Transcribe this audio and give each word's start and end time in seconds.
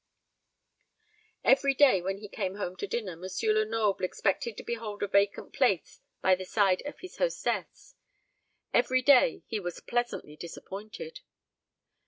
Every 1.43 1.75
day 1.75 2.01
when 2.01 2.17
he 2.17 2.27
came 2.27 2.55
home 2.55 2.75
to 2.77 2.87
dinner, 2.87 3.11
M. 3.11 3.21
Lenoble 3.43 4.03
expected 4.03 4.57
to 4.57 4.63
behold 4.63 5.03
a 5.03 5.07
vacant 5.07 5.53
place 5.53 5.99
by 6.23 6.33
the 6.33 6.43
side 6.43 6.81
of 6.87 7.01
his 7.01 7.17
hostess; 7.17 7.93
every 8.73 9.03
day 9.03 9.43
he 9.45 9.59
was 9.59 9.79
pleasantly 9.79 10.35
disappointed. 10.35 11.19